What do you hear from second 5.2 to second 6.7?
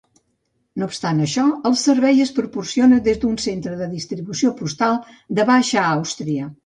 de Baixa Àustria.